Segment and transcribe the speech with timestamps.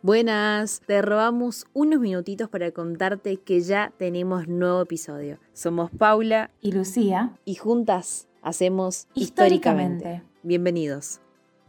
[0.00, 5.40] Buenas, te robamos unos minutitos para contarte que ya tenemos nuevo episodio.
[5.52, 9.96] Somos Paula y Lucía y juntas hacemos históricamente.
[9.96, 10.22] históricamente.
[10.44, 11.18] Bienvenidos.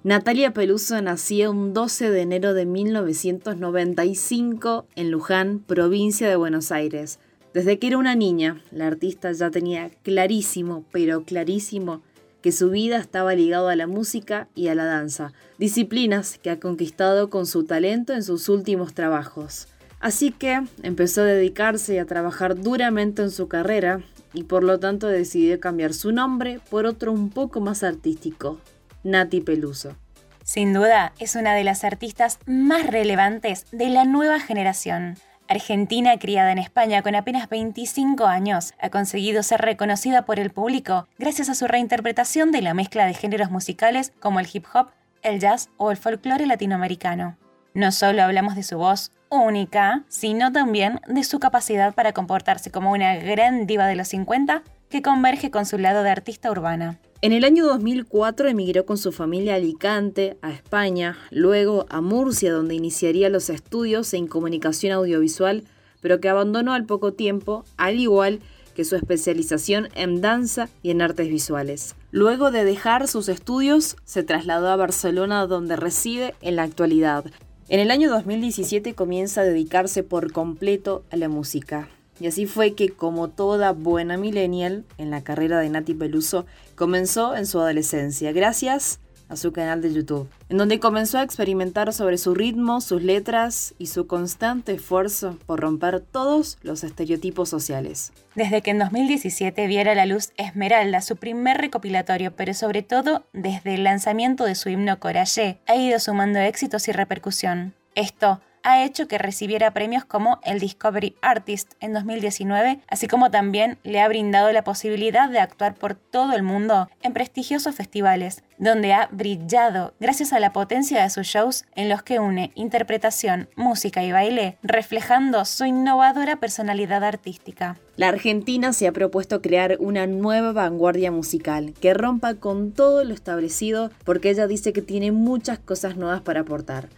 [0.03, 7.19] Natalia Peluso nació un 12 de enero de 1995 en Luján, provincia de Buenos Aires.
[7.55, 12.03] Desde que era una niña, la artista ya tenía clarísimo, pero clarísimo,
[12.41, 16.59] que su vida estaba ligada a la música y a la danza, disciplinas que ha
[16.59, 19.67] conquistado con su talento en sus últimos trabajos.
[19.99, 24.01] Así que empezó a dedicarse a trabajar duramente en su carrera
[24.33, 28.59] y por lo tanto decidió cambiar su nombre por otro un poco más artístico,
[29.03, 29.95] Nati Peluso.
[30.43, 35.15] Sin duda, es una de las artistas más relevantes de la nueva generación.
[35.49, 41.07] Argentina, criada en España con apenas 25 años, ha conseguido ser reconocida por el público
[41.17, 44.91] gracias a su reinterpretación de la mezcla de géneros musicales como el hip hop,
[45.23, 47.35] el jazz o el folclore latinoamericano.
[47.73, 52.91] No solo hablamos de su voz única, sino también de su capacidad para comportarse como
[52.91, 56.99] una gran diva de los 50 que converge con su lado de artista urbana.
[57.21, 62.53] En el año 2004 emigró con su familia a Alicante, a España, luego a Murcia,
[62.53, 65.65] donde iniciaría los estudios en comunicación audiovisual,
[65.99, 68.39] pero que abandonó al poco tiempo, al igual
[68.73, 71.93] que su especialización en danza y en artes visuales.
[72.11, 77.25] Luego de dejar sus estudios, se trasladó a Barcelona, donde reside en la actualidad.
[77.67, 81.89] En el año 2017 comienza a dedicarse por completo a la música.
[82.19, 87.35] Y así fue que, como toda buena millennial, en la carrera de Nati Peluso comenzó
[87.35, 92.17] en su adolescencia, gracias a su canal de YouTube, en donde comenzó a experimentar sobre
[92.17, 98.11] su ritmo, sus letras y su constante esfuerzo por romper todos los estereotipos sociales.
[98.35, 103.75] Desde que en 2017 viera la luz Esmeralda, su primer recopilatorio, pero sobre todo desde
[103.75, 107.75] el lanzamiento de su himno Corallé, ha ido sumando éxitos y repercusión.
[107.93, 113.77] Esto ha hecho que recibiera premios como el Discovery Artist en 2019, así como también
[113.83, 118.93] le ha brindado la posibilidad de actuar por todo el mundo en prestigiosos festivales, donde
[118.93, 124.03] ha brillado gracias a la potencia de sus shows en los que une interpretación, música
[124.03, 127.77] y baile, reflejando su innovadora personalidad artística.
[127.95, 133.13] La Argentina se ha propuesto crear una nueva vanguardia musical que rompa con todo lo
[133.13, 136.89] establecido porque ella dice que tiene muchas cosas nuevas para aportar.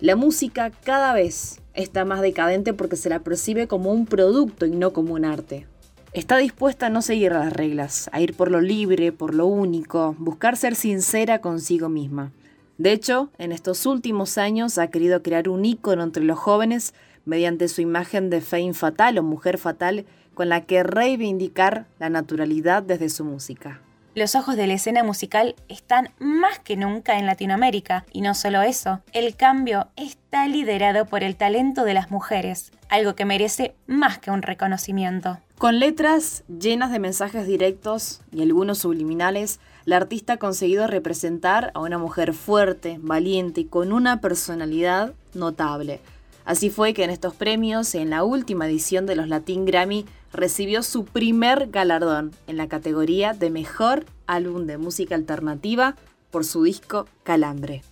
[0.00, 4.70] La música cada vez está más decadente porque se la percibe como un producto y
[4.70, 5.66] no como un arte.
[6.12, 10.14] Está dispuesta a no seguir las reglas, a ir por lo libre, por lo único,
[10.18, 12.30] buscar ser sincera consigo misma.
[12.76, 16.92] De hecho, en estos últimos años ha querido crear un ícono entre los jóvenes
[17.24, 20.04] mediante su imagen de fame fatal o mujer fatal
[20.34, 23.80] con la que reivindicar la naturalidad desde su música.
[24.16, 28.62] Los ojos de la escena musical están más que nunca en Latinoamérica, y no solo
[28.62, 34.18] eso, el cambio está liderado por el talento de las mujeres, algo que merece más
[34.18, 35.38] que un reconocimiento.
[35.58, 41.80] Con letras llenas de mensajes directos y algunos subliminales, la artista ha conseguido representar a
[41.80, 46.00] una mujer fuerte, valiente y con una personalidad notable.
[46.46, 50.82] Así fue que en estos premios, en la última edición de los Latin Grammy, recibió
[50.82, 55.96] su primer galardón en la categoría de Mejor Álbum de Música Alternativa
[56.30, 57.82] por su disco Calambre.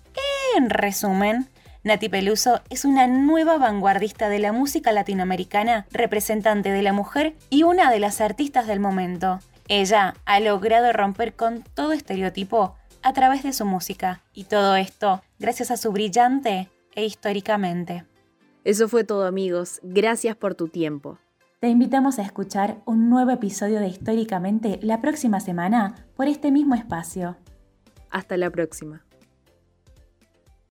[0.56, 1.48] En resumen,
[1.82, 7.62] Nati Peluso es una nueva vanguardista de la música latinoamericana, representante de la mujer y
[7.64, 9.40] una de las artistas del momento.
[9.68, 15.22] Ella ha logrado romper con todo estereotipo a través de su música, y todo esto
[15.38, 18.04] gracias a su brillante e históricamente.
[18.64, 21.18] Eso fue todo amigos, gracias por tu tiempo.
[21.64, 26.74] Te invitamos a escuchar un nuevo episodio de Históricamente la próxima semana por este mismo
[26.74, 27.38] espacio.
[28.10, 29.02] Hasta la próxima.